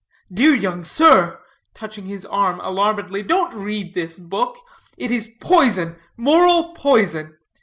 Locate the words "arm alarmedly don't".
2.25-3.53